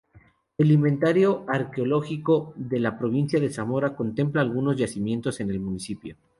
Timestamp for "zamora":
3.51-3.95